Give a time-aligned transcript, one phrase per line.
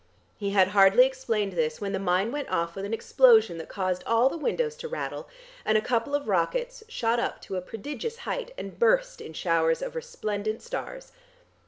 [0.35, 4.03] He had hardly explained this when the mine went off with an explosion that caused
[4.07, 5.29] all the windows to rattle,
[5.63, 9.83] and a couple of rockets shot up to a prodigious height and burst in showers
[9.83, 11.11] of resplendent stars.